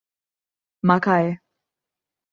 [0.87, 1.37] Macaé